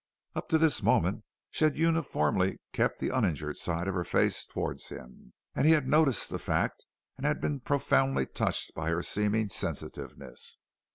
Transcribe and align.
Up 0.33 0.49
to 0.49 0.57
this 0.57 0.81
moment 0.81 1.23
she 1.51 1.63
had 1.63 1.77
uniformly 1.77 2.59
kept 2.73 2.97
the 2.97 3.09
uninjured 3.15 3.55
side 3.57 3.87
of 3.87 3.93
her 3.93 4.03
face 4.03 4.47
towards 4.47 4.89
him, 4.89 5.33
and 5.53 5.67
he 5.67 5.73
had 5.73 5.87
noticed 5.87 6.31
the 6.31 6.39
fact 6.39 6.87
and 7.21 7.39
been 7.39 7.59
profoundly 7.59 8.25
touched 8.25 8.73
by 8.73 8.89
her 8.89 9.03
seeming 9.03 9.49
sensitiveness. 9.49 10.57